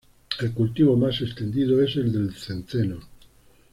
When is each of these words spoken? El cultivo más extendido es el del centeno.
El 0.39 0.51
cultivo 0.51 0.97
más 0.97 1.21
extendido 1.21 1.79
es 1.83 1.95
el 1.97 2.11
del 2.11 2.33
centeno. 2.33 2.97